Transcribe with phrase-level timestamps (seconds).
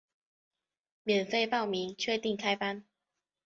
[1.03, 2.83] 免费报名，确定开班